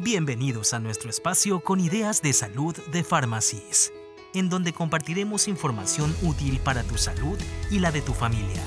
Bienvenidos 0.00 0.74
a 0.74 0.78
nuestro 0.78 1.10
espacio 1.10 1.58
con 1.58 1.80
ideas 1.80 2.22
de 2.22 2.32
salud 2.32 2.76
de 2.92 3.02
Pharmacies, 3.02 3.92
en 4.32 4.48
donde 4.48 4.72
compartiremos 4.72 5.48
información 5.48 6.14
útil 6.22 6.60
para 6.60 6.84
tu 6.84 6.96
salud 6.96 7.36
y 7.68 7.80
la 7.80 7.90
de 7.90 8.00
tu 8.00 8.12
familia. 8.12 8.62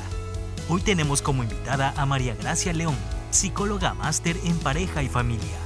Hoy 0.67 0.81
tenemos 0.81 1.21
como 1.21 1.43
invitada 1.43 1.93
a 1.95 2.05
María 2.05 2.35
Gracia 2.35 2.73
León, 2.73 2.97
psicóloga 3.29 3.93
máster 3.93 4.35
en 4.43 4.59
pareja 4.59 5.03
y 5.03 5.07
familia, 5.07 5.57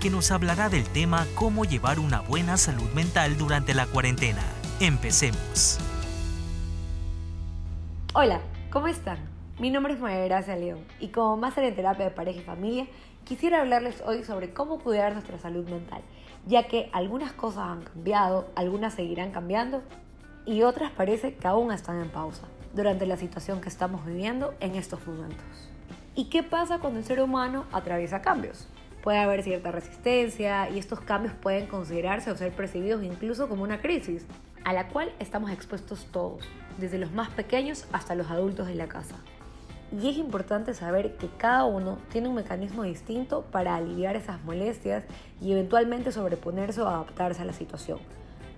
que 0.00 0.10
nos 0.10 0.32
hablará 0.32 0.68
del 0.68 0.88
tema 0.88 1.24
cómo 1.36 1.64
llevar 1.64 2.00
una 2.00 2.20
buena 2.22 2.56
salud 2.56 2.90
mental 2.92 3.38
durante 3.38 3.74
la 3.74 3.86
cuarentena. 3.86 4.42
Empecemos. 4.80 5.78
Hola, 8.12 8.40
¿cómo 8.72 8.88
están? 8.88 9.18
Mi 9.60 9.70
nombre 9.70 9.92
es 9.92 10.00
María 10.00 10.24
Gracia 10.24 10.56
León 10.56 10.80
y 10.98 11.08
como 11.08 11.36
máster 11.36 11.62
en 11.62 11.76
terapia 11.76 12.06
de 12.06 12.10
pareja 12.10 12.40
y 12.40 12.42
familia, 12.42 12.86
quisiera 13.24 13.60
hablarles 13.60 14.02
hoy 14.06 14.24
sobre 14.24 14.52
cómo 14.52 14.78
cuidar 14.78 15.12
nuestra 15.12 15.38
salud 15.38 15.68
mental, 15.68 16.02
ya 16.46 16.66
que 16.66 16.90
algunas 16.92 17.32
cosas 17.32 17.68
han 17.68 17.82
cambiado, 17.82 18.48
algunas 18.54 18.94
seguirán 18.94 19.30
cambiando 19.30 19.82
y 20.44 20.62
otras 20.62 20.90
parece 20.90 21.34
que 21.34 21.46
aún 21.46 21.72
están 21.72 22.00
en 22.00 22.10
pausa 22.10 22.42
durante 22.74 23.06
la 23.06 23.16
situación 23.16 23.60
que 23.60 23.68
estamos 23.68 24.04
viviendo 24.04 24.54
en 24.60 24.74
estos 24.74 25.06
momentos. 25.06 25.44
¿Y 26.14 26.26
qué 26.26 26.42
pasa 26.42 26.78
cuando 26.78 26.98
el 26.98 27.04
ser 27.04 27.20
humano 27.20 27.64
atraviesa 27.72 28.22
cambios? 28.22 28.66
Puede 29.02 29.18
haber 29.18 29.42
cierta 29.42 29.72
resistencia 29.72 30.68
y 30.70 30.78
estos 30.78 31.00
cambios 31.00 31.34
pueden 31.34 31.66
considerarse 31.66 32.30
o 32.30 32.36
ser 32.36 32.52
percibidos 32.52 33.02
incluso 33.02 33.48
como 33.48 33.62
una 33.62 33.80
crisis, 33.80 34.26
a 34.64 34.72
la 34.72 34.88
cual 34.88 35.12
estamos 35.18 35.50
expuestos 35.50 36.06
todos, 36.12 36.44
desde 36.78 36.98
los 36.98 37.12
más 37.12 37.30
pequeños 37.30 37.86
hasta 37.92 38.14
los 38.14 38.30
adultos 38.30 38.66
de 38.66 38.74
la 38.74 38.88
casa 38.88 39.16
y 40.00 40.08
es 40.08 40.16
importante 40.16 40.72
saber 40.72 41.16
que 41.16 41.28
cada 41.28 41.64
uno 41.64 41.98
tiene 42.10 42.28
un 42.28 42.34
mecanismo 42.34 42.82
distinto 42.82 43.42
para 43.50 43.76
aliviar 43.76 44.16
esas 44.16 44.42
molestias 44.42 45.04
y 45.40 45.52
eventualmente 45.52 46.12
sobreponerse 46.12 46.80
o 46.80 46.88
adaptarse 46.88 47.42
a 47.42 47.44
la 47.44 47.52
situación. 47.52 47.98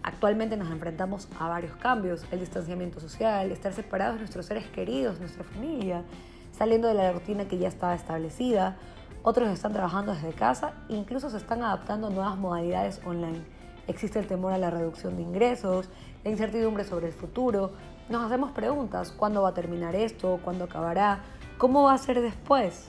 Actualmente 0.03 0.57
nos 0.57 0.71
enfrentamos 0.71 1.29
a 1.41 1.49
varios 1.49 1.75
cambios, 1.77 2.25
el 2.31 2.41
distanciamiento 2.41 3.01
social, 3.01 3.51
estar 3.51 3.73
separados 3.73 4.15
de 4.15 4.21
nuestros 4.21 4.47
seres 4.47 4.67
queridos, 4.69 5.19
nuestra 5.19 5.43
familia, 5.45 6.05
saliendo 6.53 6.87
de 6.87 6.95
la 6.95 7.11
rutina 7.11 7.49
que 7.49 7.59
ya 7.59 7.69
estaba 7.69 7.95
establecida, 7.95 8.77
otros 9.23 9.49
están 9.49 9.73
trabajando 9.73 10.13
desde 10.13 10.33
casa 10.35 10.75
e 10.89 10.95
incluso 10.95 11.31
se 11.31 11.39
están 11.39 11.63
adaptando 11.63 12.09
a 12.09 12.11
nuevas 12.11 12.37
modalidades 12.37 13.01
online. 13.07 13.43
Existe 13.89 14.19
el 14.19 14.27
temor 14.27 14.53
a 14.53 14.59
la 14.59 14.71
reducción 14.71 15.17
de 15.17 15.23
ingresos, 15.23 15.89
la 16.23 16.31
incertidumbre 16.31 16.85
sobre 16.85 17.07
el 17.07 17.13
futuro, 17.13 17.73
nos 18.09 18.25
hacemos 18.25 18.53
preguntas, 18.53 19.13
¿cuándo 19.17 19.43
va 19.43 19.51
a 19.51 19.55
terminar 19.55 19.95
esto? 19.97 20.39
¿Cuándo 20.45 20.65
acabará? 20.65 21.21
¿Cómo 21.59 21.85
va 21.85 21.95
a 21.95 21.99
ser 21.99 22.21
después? 22.21 22.87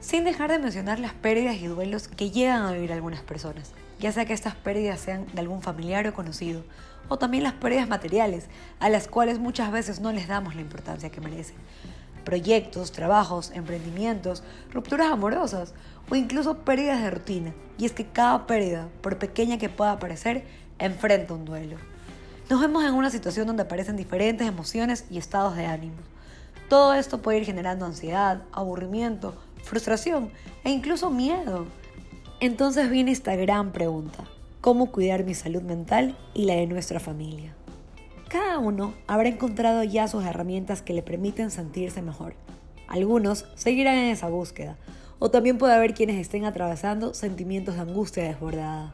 Sin 0.00 0.24
dejar 0.24 0.50
de 0.50 0.58
mencionar 0.58 0.98
las 0.98 1.12
pérdidas 1.12 1.56
y 1.56 1.66
duelos 1.66 2.08
que 2.08 2.30
llegan 2.30 2.62
a 2.62 2.72
vivir 2.72 2.92
algunas 2.92 3.20
personas, 3.20 3.72
ya 3.98 4.12
sea 4.12 4.24
que 4.24 4.32
estas 4.32 4.54
pérdidas 4.54 5.00
sean 5.00 5.26
de 5.34 5.40
algún 5.40 5.60
familiar 5.60 6.06
o 6.06 6.14
conocido, 6.14 6.64
o 7.08 7.18
también 7.18 7.44
las 7.44 7.52
pérdidas 7.52 7.88
materiales, 7.88 8.46
a 8.78 8.88
las 8.88 9.08
cuales 9.08 9.38
muchas 9.38 9.70
veces 9.70 10.00
no 10.00 10.10
les 10.10 10.26
damos 10.26 10.54
la 10.54 10.62
importancia 10.62 11.10
que 11.10 11.20
merecen. 11.20 11.56
Proyectos, 12.24 12.92
trabajos, 12.92 13.50
emprendimientos, 13.50 14.42
rupturas 14.72 15.10
amorosas 15.10 15.74
o 16.10 16.14
incluso 16.14 16.58
pérdidas 16.58 17.02
de 17.02 17.10
rutina. 17.10 17.54
Y 17.76 17.86
es 17.86 17.92
que 17.92 18.06
cada 18.06 18.46
pérdida, 18.46 18.88
por 19.02 19.18
pequeña 19.18 19.58
que 19.58 19.68
pueda 19.68 19.98
parecer, 19.98 20.44
enfrenta 20.78 21.34
un 21.34 21.44
duelo 21.44 21.76
nos 22.50 22.60
vemos 22.60 22.84
en 22.84 22.94
una 22.94 23.10
situación 23.10 23.46
donde 23.46 23.62
aparecen 23.62 23.96
diferentes 23.96 24.46
emociones 24.46 25.04
y 25.08 25.18
estados 25.18 25.54
de 25.54 25.66
ánimo. 25.66 25.94
Todo 26.68 26.94
esto 26.94 27.22
puede 27.22 27.38
ir 27.38 27.44
generando 27.44 27.86
ansiedad, 27.86 28.42
aburrimiento, 28.50 29.36
frustración 29.62 30.30
e 30.64 30.70
incluso 30.70 31.10
miedo. 31.10 31.66
Entonces 32.40 32.90
viene 32.90 33.12
esta 33.12 33.36
gran 33.36 33.70
pregunta, 33.70 34.24
¿cómo 34.60 34.90
cuidar 34.90 35.22
mi 35.22 35.34
salud 35.34 35.62
mental 35.62 36.18
y 36.34 36.46
la 36.46 36.54
de 36.54 36.66
nuestra 36.66 36.98
familia? 36.98 37.54
Cada 38.28 38.58
uno 38.58 38.94
habrá 39.06 39.28
encontrado 39.28 39.84
ya 39.84 40.08
sus 40.08 40.24
herramientas 40.24 40.82
que 40.82 40.92
le 40.92 41.02
permiten 41.02 41.52
sentirse 41.52 42.02
mejor. 42.02 42.34
Algunos 42.88 43.46
seguirán 43.54 43.94
en 43.94 44.10
esa 44.10 44.28
búsqueda, 44.28 44.76
o 45.20 45.30
también 45.30 45.56
puede 45.56 45.74
haber 45.74 45.94
quienes 45.94 46.16
estén 46.16 46.44
atravesando 46.44 47.14
sentimientos 47.14 47.76
de 47.76 47.82
angustia 47.82 48.24
desbordada. 48.24 48.92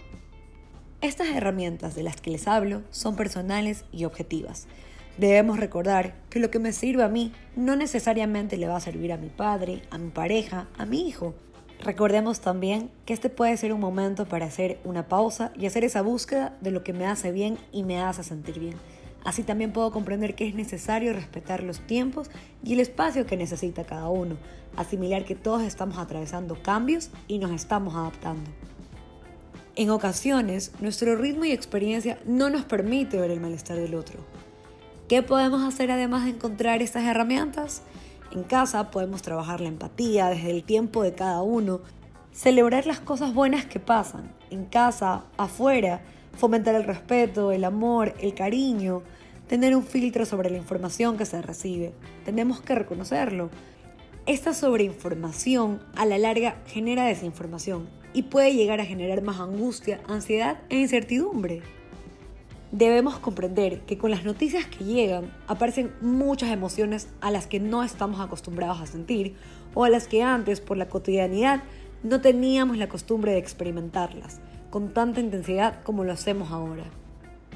Estas 1.03 1.29
herramientas 1.29 1.95
de 1.95 2.03
las 2.03 2.21
que 2.23 2.31
les 2.31 2.49
hablo 2.49 2.81
son 2.91 3.17
personales 3.17 3.85
y 3.93 4.07
objetivas. 4.07 4.67
Debemos 5.19 5.59
recordar 5.59 6.15
que 6.31 6.41
lo 6.41 6.51
que 6.51 6.59
me 6.59 6.73
sirve 6.73 7.03
a 7.03 7.09
mí 7.09 7.33
no 7.55 7.77
necesariamente 7.77 8.57
le 8.57 8.67
va 8.67 8.77
a 8.77 8.81
servir 8.81 9.13
a 9.13 9.19
mi 9.19 9.29
padre, 9.29 9.83
a 9.91 9.99
mi 9.99 10.09
pareja, 10.09 10.69
a 10.79 10.87
mi 10.87 11.07
hijo. 11.07 11.35
Recordemos 11.85 12.41
también 12.41 12.91
que 13.05 13.13
este 13.13 13.29
puede 13.29 13.57
ser 13.59 13.75
un 13.75 13.81
momento 13.81 14.27
para 14.27 14.47
hacer 14.47 14.79
una 14.85 15.07
pausa 15.07 15.53
y 15.55 15.67
hacer 15.67 15.85
esa 15.85 16.01
búsqueda 16.01 16.57
de 16.63 16.71
lo 16.71 16.83
que 16.83 16.95
me 16.95 17.07
hace 17.07 17.31
bien 17.31 17.59
y 17.73 17.83
me 17.83 18.01
hace 18.01 18.25
sentir 18.25 18.59
bien. 18.59 18.77
Así 19.23 19.43
también 19.43 19.73
puedo 19.73 19.91
comprender 19.91 20.35
que 20.35 20.49
es 20.49 20.55
necesario 20.55 21.13
respetar 21.13 21.63
los 21.63 21.81
tiempos 21.81 22.31
y 22.65 22.73
el 22.73 22.81
espacio 22.81 23.27
que 23.27 23.37
necesita 23.37 23.85
cada 23.85 24.09
uno, 24.09 24.37
asimilar 24.77 25.27
que 25.27 25.35
todos 25.35 25.63
estamos 25.63 25.99
atravesando 25.99 26.63
cambios 26.63 27.11
y 27.29 27.39
nos 27.39 27.51
estamos 27.51 27.95
adaptando. 27.95 28.51
En 29.79 29.91
ocasiones, 29.91 30.73
nuestro 30.81 31.17
ritmo 31.17 31.45
y 31.45 31.53
experiencia 31.53 32.19
no 32.25 32.49
nos 32.49 32.65
permite 32.65 33.21
ver 33.21 33.31
el 33.31 33.41
malestar 33.41 33.77
del 33.77 33.95
otro. 33.95 34.21
¿Qué 35.07 35.23
podemos 35.23 35.63
hacer 35.63 35.91
además 35.91 36.25
de 36.25 36.31
encontrar 36.31 36.81
estas 36.81 37.05
herramientas? 37.05 37.83
En 38.33 38.43
casa 38.43 38.91
podemos 38.91 39.21
trabajar 39.21 39.61
la 39.61 39.69
empatía 39.69 40.29
desde 40.29 40.51
el 40.51 40.65
tiempo 40.65 41.03
de 41.03 41.13
cada 41.13 41.43
uno, 41.43 41.83
celebrar 42.33 42.87
las 42.87 43.01
cosas 43.01 43.35
buenas 43.35 43.67
que 43.67 43.79
pasan, 43.79 44.33
en 44.51 44.65
casa, 44.65 45.25
afuera, 45.37 46.01
fomentar 46.39 46.75
el 46.75 46.85
respeto, 46.85 47.53
el 47.53 47.63
amor, 47.63 48.15
el 48.19 48.33
cariño, 48.33 49.03
tener 49.47 49.77
un 49.77 49.85
filtro 49.85 50.25
sobre 50.25 50.49
la 50.49 50.57
información 50.57 51.19
que 51.19 51.27
se 51.27 51.43
recibe. 51.43 51.93
Tenemos 52.25 52.63
que 52.63 52.75
reconocerlo. 52.75 53.51
Esta 54.27 54.55
sobreinformación 54.55 55.81
a 55.95 56.05
la 56.05 56.19
larga 56.19 56.57
genera 56.67 57.05
desinformación 57.05 57.89
y 58.13 58.25
puede 58.25 58.55
llegar 58.55 58.81
a 58.81 58.85
generar 58.85 59.23
más 59.23 59.39
angustia, 59.39 60.01
ansiedad 60.09 60.59
e 60.69 60.81
incertidumbre. 60.81 61.63
Debemos 62.73 63.21
comprender 63.21 63.83
que 63.83 63.99
con 63.99 64.11
las 64.11 64.25
noticias 64.25 64.67
que 64.67 64.83
llegan 64.83 65.33
aparecen 65.47 65.93
muchas 66.01 66.51
emociones 66.51 67.07
a 67.21 67.31
las 67.31 67.47
que 67.47 67.61
no 67.61 67.85
estamos 67.85 68.19
acostumbrados 68.19 68.81
a 68.81 68.87
sentir 68.87 69.37
o 69.75 69.85
a 69.85 69.91
las 69.91 70.09
que 70.09 70.25
antes 70.25 70.61
por 70.61 70.77
la 70.77 70.89
cotidianidad 70.89 71.63
no 72.03 72.21
teníamos 72.21 72.79
la 72.79 72.89
costumbre 72.89 73.31
de 73.31 73.39
experimentarlas 73.39 74.41
con 74.71 74.93
tanta 74.93 75.21
intensidad 75.21 75.85
como 75.85 76.03
lo 76.03 76.13
hacemos 76.13 76.51
ahora. 76.51 76.91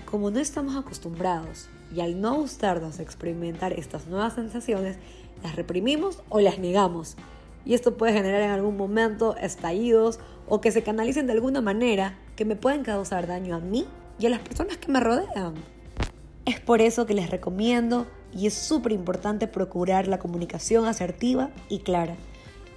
Como 0.09 0.31
no 0.31 0.39
estamos 0.39 0.77
acostumbrados 0.77 1.69
y 1.95 2.01
al 2.01 2.21
no 2.21 2.35
gustarnos 2.35 3.01
experimentar 3.01 3.73
estas 3.73 4.07
nuevas 4.07 4.35
sensaciones, 4.35 4.99
las 5.43 5.57
reprimimos 5.57 6.23
o 6.29 6.41
las 6.41 6.59
negamos 6.59 7.17
y 7.65 7.75
esto 7.75 7.97
puede 7.97 8.13
generar 8.13 8.43
en 8.43 8.51
algún 8.51 8.77
momento 8.77 9.37
estallidos 9.37 10.19
o 10.49 10.61
que 10.61 10.73
se 10.73 10.83
canalicen 10.83 11.27
de 11.27 11.33
alguna 11.33 11.61
manera 11.61 12.19
que 12.37 12.45
me 12.45 12.57
pueden 12.57 12.83
causar 12.83 13.27
daño 13.27 13.55
a 13.55 13.61
mí 13.61 13.87
y 14.19 14.27
a 14.27 14.31
las 14.31 14.41
personas 14.41 14.79
que 14.79 14.91
me 14.91 15.01
rodean. 15.01 15.55
Es 16.45 16.59
por 16.61 16.81
eso 16.81 17.07
que 17.07 17.15
les 17.15 17.31
recomiendo 17.31 18.07
y 18.33 18.47
es 18.47 18.55
súper 18.55 18.93
importante 18.93 19.47
procurar 19.47 20.09
la 20.09 20.19
comunicación 20.19 20.87
asertiva 20.87 21.51
y 21.69 21.81
clara, 21.81 22.17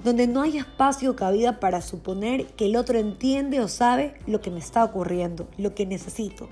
donde 0.03 0.27
no 0.27 0.41
hay 0.41 0.57
espacio 0.57 1.11
o 1.11 1.15
cabida 1.15 1.59
para 1.59 1.81
suponer 1.81 2.45
que 2.47 2.65
el 2.65 2.75
otro 2.75 2.99
entiende 2.99 3.61
o 3.61 3.67
sabe 3.67 4.15
lo 4.27 4.41
que 4.41 4.51
me 4.51 4.59
está 4.59 4.83
ocurriendo, 4.83 5.47
lo 5.57 5.73
que 5.73 5.85
necesito. 5.85 6.49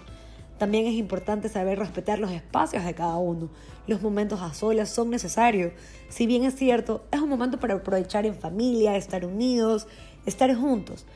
También 0.61 0.85
es 0.85 0.93
importante 0.93 1.49
saber 1.49 1.79
respetar 1.79 2.19
los 2.19 2.29
espacios 2.29 2.85
de 2.85 2.93
cada 2.93 3.17
uno. 3.17 3.49
Los 3.87 4.03
momentos 4.03 4.41
a 4.41 4.53
solas 4.53 4.89
son 4.89 5.09
necesarios. 5.09 5.73
Si 6.07 6.27
bien 6.27 6.43
es 6.43 6.55
cierto, 6.55 7.03
es 7.09 7.19
un 7.19 7.29
momento 7.29 7.59
para 7.59 7.73
aprovechar 7.73 8.27
en 8.27 8.35
familia, 8.35 8.95
estar 8.95 9.25
unidos, 9.25 9.87
estar 10.27 10.53
juntos. 10.53 11.07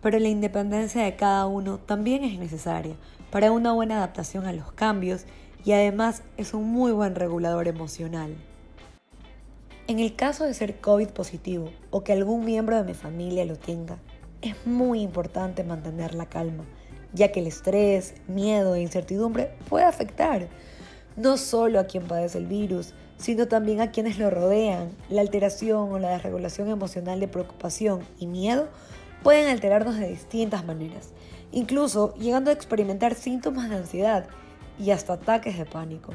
Pero 0.00 0.18
la 0.18 0.28
independencia 0.28 1.04
de 1.04 1.16
cada 1.16 1.44
uno 1.44 1.80
también 1.80 2.24
es 2.24 2.38
necesaria 2.38 2.96
para 3.30 3.52
una 3.52 3.74
buena 3.74 3.98
adaptación 3.98 4.46
a 4.46 4.54
los 4.54 4.72
cambios 4.72 5.26
y 5.66 5.72
además 5.72 6.22
es 6.38 6.54
un 6.54 6.64
muy 6.64 6.92
buen 6.92 7.14
regulador 7.14 7.68
emocional. 7.68 8.34
En 9.86 9.98
el 9.98 10.16
caso 10.16 10.44
de 10.44 10.54
ser 10.54 10.80
COVID 10.80 11.08
positivo 11.08 11.68
o 11.90 12.04
que 12.04 12.14
algún 12.14 12.46
miembro 12.46 12.74
de 12.78 12.84
mi 12.84 12.94
familia 12.94 13.44
lo 13.44 13.56
tenga, 13.56 13.98
es 14.40 14.66
muy 14.66 15.02
importante 15.02 15.62
mantener 15.62 16.14
la 16.14 16.24
calma 16.24 16.64
ya 17.12 17.32
que 17.32 17.40
el 17.40 17.46
estrés, 17.46 18.14
miedo 18.26 18.74
e 18.74 18.82
incertidumbre 18.82 19.54
puede 19.68 19.84
afectar 19.84 20.48
no 21.16 21.36
solo 21.36 21.78
a 21.78 21.84
quien 21.84 22.04
padece 22.04 22.38
el 22.38 22.46
virus, 22.46 22.94
sino 23.18 23.46
también 23.46 23.80
a 23.80 23.90
quienes 23.90 24.18
lo 24.18 24.30
rodean. 24.30 24.90
La 25.08 25.20
alteración 25.20 25.92
o 25.92 25.98
la 25.98 26.10
desregulación 26.10 26.68
emocional 26.68 27.20
de 27.20 27.28
preocupación 27.28 28.00
y 28.18 28.26
miedo 28.26 28.68
pueden 29.22 29.48
alterarnos 29.48 29.98
de 29.98 30.08
distintas 30.08 30.64
maneras, 30.64 31.10
incluso 31.52 32.14
llegando 32.14 32.50
a 32.50 32.54
experimentar 32.54 33.14
síntomas 33.14 33.70
de 33.70 33.76
ansiedad 33.76 34.26
y 34.78 34.90
hasta 34.90 35.14
ataques 35.14 35.58
de 35.58 35.66
pánico, 35.66 36.14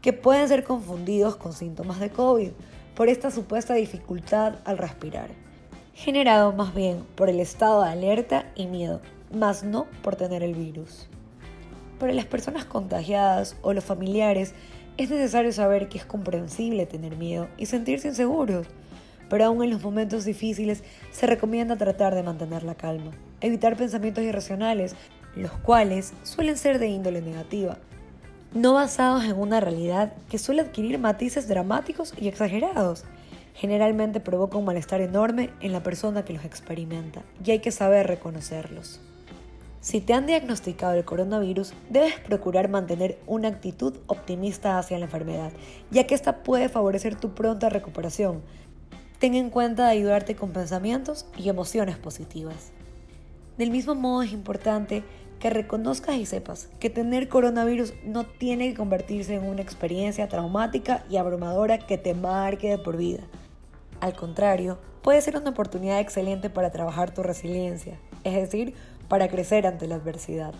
que 0.00 0.12
pueden 0.12 0.46
ser 0.46 0.62
confundidos 0.64 1.36
con 1.36 1.52
síntomas 1.52 1.98
de 1.98 2.10
COVID 2.10 2.50
por 2.94 3.08
esta 3.08 3.30
supuesta 3.30 3.74
dificultad 3.74 4.56
al 4.64 4.78
respirar. 4.78 5.30
generado 5.96 6.52
más 6.52 6.74
bien 6.74 7.04
por 7.14 7.28
el 7.30 7.38
estado 7.38 7.84
de 7.84 7.90
alerta 7.90 8.50
y 8.56 8.66
miedo, 8.66 9.00
más 9.32 9.64
no 9.64 9.86
por 10.02 10.16
tener 10.16 10.42
el 10.42 10.54
virus. 10.54 11.08
Para 11.98 12.12
las 12.12 12.26
personas 12.26 12.64
contagiadas 12.64 13.56
o 13.62 13.72
los 13.72 13.84
familiares 13.84 14.54
es 14.96 15.10
necesario 15.10 15.52
saber 15.52 15.88
que 15.88 15.98
es 15.98 16.04
comprensible 16.04 16.86
tener 16.86 17.16
miedo 17.16 17.48
y 17.56 17.66
sentirse 17.66 18.08
inseguros, 18.08 18.66
pero 19.28 19.46
aún 19.46 19.62
en 19.62 19.70
los 19.70 19.82
momentos 19.82 20.24
difíciles 20.24 20.84
se 21.10 21.26
recomienda 21.26 21.76
tratar 21.76 22.14
de 22.14 22.22
mantener 22.22 22.62
la 22.62 22.74
calma, 22.74 23.12
evitar 23.40 23.76
pensamientos 23.76 24.24
irracionales, 24.24 24.94
los 25.34 25.52
cuales 25.52 26.12
suelen 26.22 26.56
ser 26.56 26.78
de 26.78 26.88
índole 26.88 27.22
negativa, 27.22 27.78
no 28.54 28.74
basados 28.74 29.24
en 29.24 29.36
una 29.36 29.58
realidad 29.58 30.12
que 30.30 30.38
suele 30.38 30.62
adquirir 30.62 30.98
matices 31.00 31.48
dramáticos 31.48 32.14
y 32.16 32.28
exagerados. 32.28 33.04
Generalmente 33.54 34.20
provoca 34.20 34.58
un 34.58 34.64
malestar 34.64 35.00
enorme 35.00 35.50
en 35.60 35.72
la 35.72 35.82
persona 35.82 36.24
que 36.24 36.32
los 36.32 36.44
experimenta 36.44 37.22
y 37.44 37.50
hay 37.50 37.58
que 37.58 37.72
saber 37.72 38.06
reconocerlos. 38.06 39.00
Si 39.84 40.00
te 40.00 40.14
han 40.14 40.24
diagnosticado 40.24 40.94
el 40.94 41.04
coronavirus, 41.04 41.74
debes 41.90 42.18
procurar 42.18 42.70
mantener 42.70 43.18
una 43.26 43.48
actitud 43.48 43.94
optimista 44.06 44.78
hacia 44.78 44.98
la 44.98 45.04
enfermedad, 45.04 45.52
ya 45.90 46.06
que 46.06 46.14
esta 46.14 46.42
puede 46.42 46.70
favorecer 46.70 47.16
tu 47.16 47.34
pronta 47.34 47.68
recuperación. 47.68 48.40
Ten 49.18 49.34
en 49.34 49.50
cuenta 49.50 49.86
ayudarte 49.86 50.36
con 50.36 50.52
pensamientos 50.52 51.26
y 51.36 51.50
emociones 51.50 51.98
positivas. 51.98 52.72
Del 53.58 53.70
mismo 53.70 53.94
modo 53.94 54.22
es 54.22 54.32
importante 54.32 55.04
que 55.38 55.50
reconozcas 55.50 56.16
y 56.16 56.24
sepas 56.24 56.70
que 56.80 56.88
tener 56.88 57.28
coronavirus 57.28 57.92
no 58.06 58.24
tiene 58.24 58.70
que 58.70 58.78
convertirse 58.78 59.34
en 59.34 59.44
una 59.44 59.60
experiencia 59.60 60.30
traumática 60.30 61.04
y 61.10 61.18
abrumadora 61.18 61.76
que 61.76 61.98
te 61.98 62.14
marque 62.14 62.70
de 62.70 62.78
por 62.78 62.96
vida. 62.96 63.24
Al 64.00 64.16
contrario, 64.16 64.78
puede 65.02 65.20
ser 65.20 65.36
una 65.36 65.50
oportunidad 65.50 66.00
excelente 66.00 66.48
para 66.48 66.70
trabajar 66.72 67.12
tu 67.12 67.22
resiliencia, 67.22 67.98
es 68.24 68.32
decir, 68.32 68.74
para 69.08 69.28
crecer 69.28 69.66
ante 69.66 69.86
la 69.86 69.96
adversidad. 69.96 70.54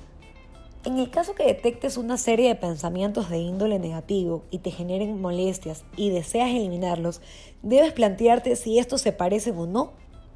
En 0.84 0.98
el 0.98 1.10
caso 1.10 1.34
que 1.34 1.46
detectes 1.46 1.96
una 1.96 2.18
serie 2.18 2.48
de 2.48 2.56
pensamientos 2.56 3.30
de 3.30 3.38
índole 3.38 3.78
negativo 3.78 4.44
y 4.50 4.58
te 4.58 4.70
generen 4.70 5.18
molestias 5.18 5.84
y 5.96 6.10
deseas 6.10 6.50
eliminarlos, 6.50 7.22
debes 7.62 7.94
plantearte 7.94 8.54
si 8.54 8.78
estos 8.78 9.00
se 9.00 9.12
parecen 9.12 9.56
o 9.56 9.66
no 9.66 9.92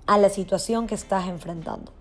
a 0.06 0.16
la 0.16 0.30
situación 0.30 0.86
que 0.86 0.94
estás 0.94 1.28
enfrentando. 1.28 1.92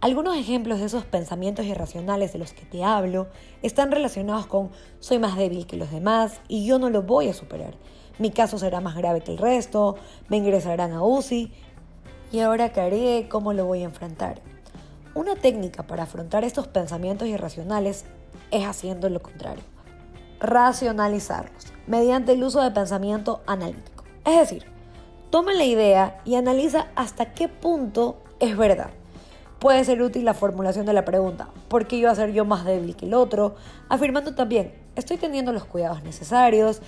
Algunos 0.00 0.36
ejemplos 0.36 0.78
de 0.78 0.86
esos 0.86 1.04
pensamientos 1.04 1.66
irracionales 1.66 2.32
de 2.32 2.38
los 2.38 2.52
que 2.52 2.64
te 2.64 2.84
hablo 2.84 3.26
están 3.62 3.90
relacionados 3.90 4.46
con 4.46 4.70
soy 5.00 5.18
más 5.18 5.36
débil 5.36 5.66
que 5.66 5.76
los 5.76 5.90
demás 5.90 6.40
y 6.46 6.64
yo 6.64 6.78
no 6.78 6.90
lo 6.90 7.02
voy 7.02 7.28
a 7.28 7.34
superar. 7.34 7.74
Mi 8.20 8.30
caso 8.30 8.56
será 8.56 8.80
más 8.80 8.94
grave 8.94 9.22
que 9.22 9.32
el 9.32 9.38
resto, 9.38 9.96
me 10.28 10.36
ingresarán 10.36 10.92
a 10.92 11.02
UCI 11.02 11.50
y 12.30 12.38
ahora 12.38 12.72
qué 12.72 12.82
haré, 12.82 13.26
cómo 13.28 13.52
lo 13.52 13.66
voy 13.66 13.80
a 13.80 13.86
enfrentar. 13.86 14.40
Una 15.16 15.34
técnica 15.34 15.82
para 15.82 16.02
afrontar 16.02 16.44
estos 16.44 16.68
pensamientos 16.68 17.26
irracionales 17.26 18.04
es 18.50 18.66
haciendo 18.66 19.08
lo 19.08 19.22
contrario. 19.22 19.64
Racionalizarlos 20.40 21.72
mediante 21.86 22.32
el 22.32 22.44
uso 22.44 22.60
de 22.60 22.70
pensamiento 22.70 23.40
analítico. 23.46 24.04
Es 24.26 24.38
decir, 24.38 24.66
toma 25.30 25.54
la 25.54 25.64
idea 25.64 26.20
y 26.26 26.34
analiza 26.34 26.88
hasta 26.96 27.32
qué 27.32 27.48
punto 27.48 28.18
es 28.40 28.58
verdad. 28.58 28.90
Puede 29.58 29.82
ser 29.86 30.02
útil 30.02 30.26
la 30.26 30.34
formulación 30.34 30.84
de 30.84 30.92
la 30.92 31.06
pregunta, 31.06 31.48
¿por 31.68 31.86
qué 31.86 31.96
iba 31.96 32.10
a 32.10 32.14
ser 32.14 32.34
yo 32.34 32.44
más 32.44 32.66
débil 32.66 32.94
que 32.94 33.06
el 33.06 33.14
otro? 33.14 33.54
Afirmando 33.88 34.34
también, 34.34 34.74
estoy 34.96 35.16
teniendo 35.16 35.50
los 35.50 35.64
cuidados 35.64 36.02
necesarios, 36.02 36.82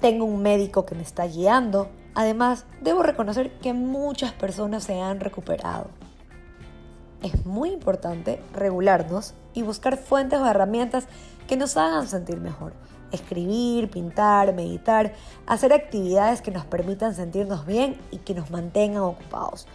tengo 0.00 0.24
un 0.24 0.42
médico 0.42 0.84
que 0.84 0.96
me 0.96 1.02
está 1.02 1.28
guiando, 1.28 1.90
además 2.16 2.66
debo 2.80 3.04
reconocer 3.04 3.52
que 3.60 3.72
muchas 3.72 4.32
personas 4.32 4.82
se 4.82 5.00
han 5.00 5.20
recuperado 5.20 5.86
es 7.22 7.46
muy 7.46 7.70
importante 7.70 8.40
regularnos 8.52 9.34
y 9.54 9.62
buscar 9.62 9.96
fuentes 9.96 10.40
o 10.40 10.46
herramientas 10.46 11.06
que 11.46 11.56
nos 11.56 11.76
hagan 11.76 12.08
sentir 12.08 12.40
mejor. 12.40 12.72
Escribir, 13.10 13.90
pintar, 13.90 14.54
meditar, 14.54 15.12
hacer 15.46 15.72
actividades 15.72 16.40
que 16.40 16.50
nos 16.50 16.64
permitan 16.64 17.14
sentirnos 17.14 17.66
bien 17.66 17.98
y 18.10 18.18
que 18.18 18.34
nos 18.34 18.50
mantengan 18.50 19.02
ocupados, 19.02 19.66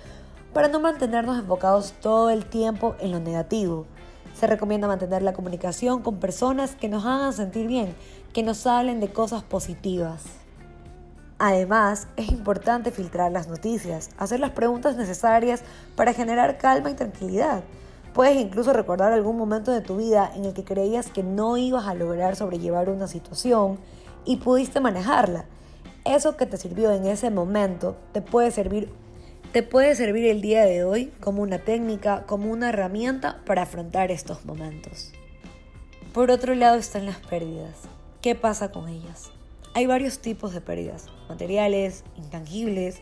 para 0.53 0.67
no 0.69 0.79
mantenernos 0.79 1.37
enfocados 1.37 1.93
todo 2.01 2.29
el 2.31 2.45
tiempo 2.45 2.95
en 2.99 3.11
lo 3.11 3.19
negativo. 3.19 3.85
Se 4.33 4.47
recomienda 4.47 4.87
mantener 4.87 5.21
la 5.21 5.33
comunicación 5.33 6.01
con 6.01 6.19
personas 6.19 6.75
que 6.75 6.89
nos 6.89 7.05
hagan 7.05 7.33
sentir 7.33 7.67
bien, 7.67 7.95
que 8.33 8.43
nos 8.43 8.65
hablen 8.65 8.99
de 8.99 9.11
cosas 9.11 9.43
positivas. 9.43 10.23
Además, 11.39 12.07
es 12.15 12.29
importante 12.29 12.91
filtrar 12.91 13.31
las 13.31 13.47
noticias, 13.47 14.09
hacer 14.17 14.39
las 14.39 14.51
preguntas 14.51 14.95
necesarias 14.95 15.61
para 15.95 16.13
generar 16.13 16.57
calma 16.57 16.89
y 16.89 16.95
tranquilidad. 16.95 17.63
Puedes 18.13 18.37
incluso 18.37 18.73
recordar 18.73 19.13
algún 19.13 19.37
momento 19.37 19.71
de 19.71 19.81
tu 19.81 19.97
vida 19.97 20.31
en 20.35 20.45
el 20.45 20.53
que 20.53 20.63
creías 20.63 21.11
que 21.11 21.21
no 21.21 21.57
ibas 21.57 21.85
a 21.85 21.93
lograr 21.93 22.35
sobrellevar 22.35 22.89
una 22.89 23.07
situación 23.07 23.77
y 24.25 24.37
pudiste 24.37 24.79
manejarla. 24.79 25.45
Eso 26.05 26.35
que 26.37 26.47
te 26.47 26.57
sirvió 26.57 26.91
en 26.91 27.05
ese 27.05 27.29
momento 27.29 27.97
te 28.13 28.21
puede 28.21 28.49
servir 28.51 28.91
te 29.51 29.63
puede 29.63 29.95
servir 29.95 30.25
el 30.25 30.41
día 30.41 30.65
de 30.65 30.83
hoy 30.83 31.13
como 31.21 31.41
una 31.41 31.59
técnica, 31.59 32.23
como 32.27 32.51
una 32.51 32.69
herramienta 32.69 33.41
para 33.45 33.61
afrontar 33.61 34.11
estos 34.11 34.45
momentos. 34.45 35.13
Por 36.13 36.31
otro 36.31 36.53
lado 36.53 36.75
están 36.77 37.05
las 37.05 37.17
pérdidas. 37.17 37.75
¿Qué 38.21 38.35
pasa 38.35 38.71
con 38.71 38.89
ellas? 38.89 39.31
Hay 39.73 39.85
varios 39.85 40.19
tipos 40.19 40.53
de 40.53 40.61
pérdidas, 40.61 41.07
materiales, 41.29 42.03
intangibles, 42.17 43.01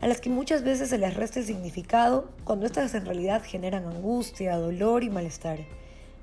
a 0.00 0.08
las 0.08 0.20
que 0.20 0.30
muchas 0.30 0.64
veces 0.64 0.90
se 0.90 0.98
les 0.98 1.14
resta 1.14 1.38
el 1.38 1.46
significado 1.46 2.28
cuando 2.44 2.66
estas 2.66 2.94
en 2.94 3.06
realidad 3.06 3.42
generan 3.44 3.86
angustia, 3.86 4.56
dolor 4.56 5.04
y 5.04 5.10
malestar. 5.10 5.60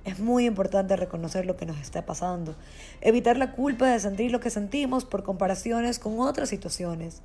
Es 0.04 0.20
muy 0.20 0.46
importante 0.46 0.96
reconocer 0.96 1.46
lo 1.46 1.56
que 1.56 1.66
nos 1.66 1.80
está 1.80 2.06
pasando, 2.06 2.56
evitar 3.00 3.38
la 3.38 3.54
culpa 3.54 3.88
de 3.88 4.00
sentir 4.00 4.32
lo 4.32 4.40
que 4.40 4.50
sentimos 4.50 5.06
por 5.06 5.24
comparaciones 5.24 6.00
con 6.00 6.20
otras 6.20 6.50
situaciones. 6.50 7.22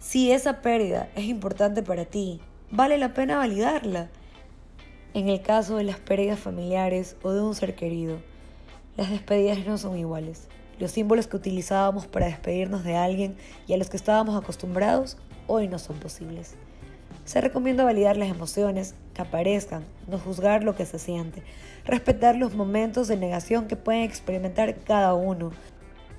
Si 0.00 0.32
esa 0.32 0.62
pérdida 0.62 1.08
es 1.14 1.24
importante 1.24 1.84
para 1.84 2.06
ti, 2.06 2.40
vale 2.72 2.98
la 2.98 3.14
pena 3.14 3.38
validarla. 3.38 4.10
En 5.14 5.28
el 5.28 5.42
caso 5.42 5.76
de 5.76 5.84
las 5.84 6.00
pérdidas 6.00 6.40
familiares 6.40 7.16
o 7.22 7.30
de 7.30 7.40
un 7.40 7.54
ser 7.54 7.76
querido, 7.76 8.18
las 8.96 9.10
despedidas 9.10 9.64
no 9.64 9.78
son 9.78 9.96
iguales. 9.96 10.48
Los 10.78 10.92
símbolos 10.92 11.26
que 11.26 11.36
utilizábamos 11.36 12.06
para 12.06 12.26
despedirnos 12.26 12.84
de 12.84 12.96
alguien 12.96 13.36
y 13.66 13.72
a 13.72 13.76
los 13.76 13.90
que 13.90 13.96
estábamos 13.96 14.36
acostumbrados 14.36 15.16
hoy 15.46 15.68
no 15.68 15.78
son 15.78 15.98
posibles. 15.98 16.54
Se 17.24 17.40
recomienda 17.40 17.84
validar 17.84 18.16
las 18.16 18.30
emociones 18.30 18.94
que 19.14 19.22
aparezcan, 19.22 19.84
no 20.08 20.18
juzgar 20.18 20.64
lo 20.64 20.74
que 20.74 20.86
se 20.86 20.98
siente, 20.98 21.42
respetar 21.84 22.36
los 22.36 22.54
momentos 22.54 23.06
de 23.06 23.16
negación 23.16 23.68
que 23.68 23.76
pueden 23.76 24.02
experimentar 24.02 24.74
cada 24.80 25.14
uno. 25.14 25.52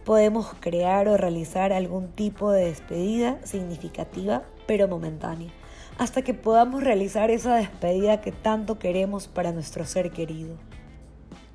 Podemos 0.05 0.53
crear 0.59 1.07
o 1.07 1.17
realizar 1.17 1.73
algún 1.73 2.09
tipo 2.09 2.51
de 2.51 2.65
despedida 2.65 3.37
significativa 3.43 4.43
pero 4.65 4.87
momentánea, 4.87 5.51
hasta 5.97 6.21
que 6.21 6.33
podamos 6.33 6.83
realizar 6.83 7.31
esa 7.31 7.55
despedida 7.55 8.21
que 8.21 8.31
tanto 8.31 8.79
queremos 8.79 9.27
para 9.27 9.51
nuestro 9.51 9.85
ser 9.85 10.11
querido. 10.11 10.55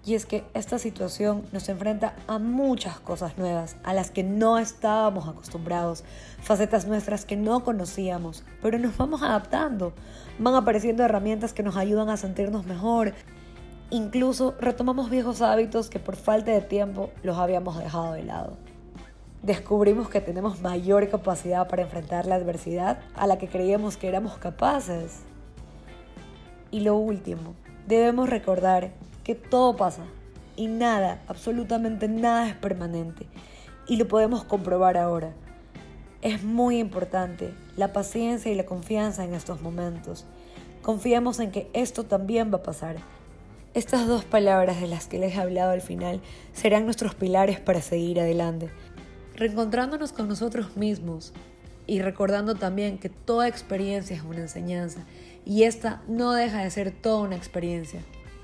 Y 0.05 0.15
es 0.15 0.27
que 0.27 0.45
esta 0.55 0.79
situación 0.79 1.45
nos 1.53 1.69
enfrenta 1.69 2.15
a 2.27 2.39
muchas 2.39 2.99
cosas 3.01 3.37
nuevas, 3.37 3.77
a 3.83 3.93
las 3.93 4.11
que 4.11 4.23
no 4.23 4.59
estábamos 4.59 5.29
acostumbrados, 5.29 6.05
facetas 6.41 6.87
nuestras 6.87 7.25
que 7.25 7.37
no 7.37 7.63
conocíamos, 7.65 8.45
pero 8.63 8.79
nos 8.79 8.97
vamos 8.97 9.23
adaptando. 9.23 9.93
Van 10.39 10.55
apareciendo 10.55 11.05
herramientas 11.05 11.53
que 11.53 11.63
nos 11.63 11.77
ayudan 11.77 12.09
a 12.09 12.17
sentirnos 12.17 12.65
mejor. 12.65 13.13
Incluso 13.91 14.55
retomamos 14.61 15.11
viejos 15.11 15.43
hábitos 15.43 15.91
que 15.91 15.99
por 15.99 16.17
falta 16.17 16.53
de 16.53 16.61
tiempo 16.61 17.11
los 17.23 17.37
habíamos 17.37 17.79
dejado 17.79 18.13
de 18.13 18.23
lado. 18.23 18.57
Descubrimos 19.43 20.09
que 20.09 20.21
tenemos 20.21 20.61
mayor 20.63 21.09
capacidad 21.09 21.69
para 21.69 21.83
enfrentar 21.83 22.27
la 22.27 22.35
adversidad 22.35 22.99
a 23.15 23.27
la 23.27 23.39
que 23.39 23.49
creíamos 23.49 23.97
que 23.97 24.09
éramos 24.09 24.37
capaces. 24.39 25.21
Y 26.71 26.81
lo 26.81 26.97
último, 26.97 27.55
debemos 27.87 28.29
recordar 28.29 28.91
que 29.29 29.35
todo 29.35 29.77
pasa 29.77 30.05
y 30.57 30.69
nada, 30.69 31.21
absolutamente 31.29 32.09
nada 32.09 32.49
es 32.49 32.55
permanente. 32.55 33.27
Y 33.87 33.97
lo 33.97 34.09
podemos 34.09 34.43
comprobar 34.43 34.97
ahora. 34.97 35.35
Es 36.23 36.45
muy 36.45 36.79
importante 36.79 37.53
la 37.77 37.93
paciencia 37.93 38.51
y 38.51 38.55
la 38.55 38.65
confianza 38.65 39.25
en 39.25 39.35
estos 39.35 39.61
momentos. 39.61 40.25
Confiamos 40.81 41.41
en 41.41 41.51
que 41.51 41.69
esto 41.75 42.05
también 42.05 42.51
va 42.51 42.57
a 42.57 42.63
pasar. 42.63 42.97
Estas 43.75 44.07
dos 44.07 44.25
palabras 44.25 44.81
de 44.81 44.87
las 44.87 45.09
que 45.09 45.19
les 45.19 45.37
he 45.37 45.41
hablado 45.41 45.73
al 45.73 45.83
final 45.83 46.23
serán 46.55 46.87
nuestros 46.87 47.15
pilares 47.15 47.61
para 47.61 47.83
seguir 47.83 48.21
adelante, 48.21 48.71
reencontrándonos 49.37 50.13
con 50.13 50.27
nosotros 50.27 50.79
mismos 50.79 51.35
y 51.87 52.01
recordando 52.01 52.55
también 52.55 52.97
que 52.97 53.11
toda 53.11 53.47
experiencia 53.47 54.17
es 54.17 54.23
una 54.23 54.41
enseñanza 54.41 55.05
y 55.45 55.65
esta 55.65 56.01
no 56.09 56.33
deja 56.33 56.65
de 56.65 56.71
ser 56.71 56.93
toda 56.93 57.21
una 57.21 57.37
experiencia. 57.37 58.01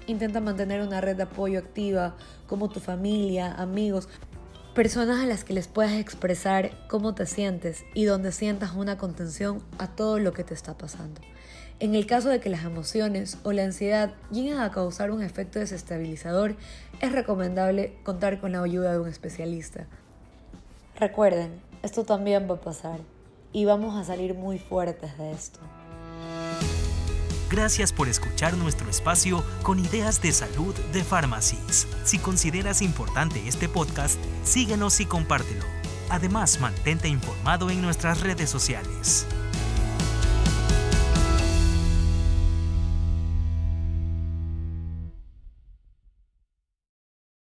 Intenta 0.06 0.40
mantener 0.40 0.82
una 0.82 1.00
red 1.00 1.16
de 1.16 1.22
apoyo 1.22 1.58
activa, 1.58 2.16
como 2.46 2.68
tu 2.68 2.80
familia, 2.80 3.52
amigos, 3.54 4.08
Personas 4.74 5.22
a 5.22 5.26
las 5.26 5.44
que 5.44 5.52
les 5.52 5.68
puedas 5.68 5.92
expresar 5.92 6.72
cómo 6.88 7.14
te 7.14 7.26
sientes 7.26 7.84
y 7.94 8.06
donde 8.06 8.32
sientas 8.32 8.74
una 8.74 8.98
contención 8.98 9.62
a 9.78 9.86
todo 9.86 10.18
lo 10.18 10.32
que 10.32 10.42
te 10.42 10.52
está 10.52 10.76
pasando. 10.76 11.20
En 11.78 11.94
el 11.94 12.06
caso 12.06 12.28
de 12.28 12.40
que 12.40 12.48
las 12.48 12.64
emociones 12.64 13.38
o 13.44 13.52
la 13.52 13.62
ansiedad 13.62 14.14
lleguen 14.32 14.58
a 14.58 14.72
causar 14.72 15.12
un 15.12 15.22
efecto 15.22 15.60
desestabilizador, 15.60 16.56
es 17.00 17.12
recomendable 17.12 17.96
contar 18.02 18.40
con 18.40 18.50
la 18.50 18.64
ayuda 18.64 18.90
de 18.90 18.98
un 18.98 19.06
especialista. 19.06 19.86
Recuerden, 20.98 21.60
esto 21.84 22.02
también 22.02 22.50
va 22.50 22.56
a 22.56 22.60
pasar 22.60 22.98
y 23.52 23.66
vamos 23.66 23.96
a 23.96 24.02
salir 24.02 24.34
muy 24.34 24.58
fuertes 24.58 25.16
de 25.18 25.30
esto. 25.30 25.60
Gracias 27.54 27.92
por 27.92 28.08
escuchar 28.08 28.56
nuestro 28.56 28.90
espacio 28.90 29.44
con 29.62 29.78
ideas 29.78 30.20
de 30.20 30.32
salud 30.32 30.74
de 30.92 31.04
Pharmacies. 31.04 31.86
Si 32.02 32.18
consideras 32.18 32.82
importante 32.82 33.46
este 33.46 33.68
podcast, 33.68 34.18
síguenos 34.42 34.98
y 34.98 35.06
compártelo. 35.06 35.64
Además, 36.10 36.58
mantente 36.58 37.06
informado 37.06 37.70
en 37.70 37.80
nuestras 37.80 38.22
redes 38.22 38.50
sociales. 38.50 39.24